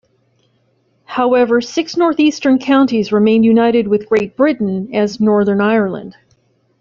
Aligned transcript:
However, 1.05 1.61
six 1.61 1.95
north-eastern 1.95 2.57
counties 2.57 3.11
remained 3.11 3.45
united 3.45 3.87
with 3.87 4.09
Great 4.09 4.35
Britain 4.35 4.89
as 4.95 5.19
Northern 5.19 5.61
Ireland. 5.61 6.15